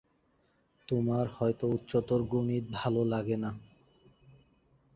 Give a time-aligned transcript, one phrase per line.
[0.87, 3.51] তোমার হয়তো উচ্চতর গণিত ভালো লাগে না।